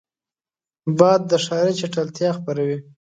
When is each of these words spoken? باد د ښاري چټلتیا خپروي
باد 0.97 1.21
د 1.29 1.31
ښاري 1.45 1.73
چټلتیا 1.79 2.29
خپروي 2.37 2.77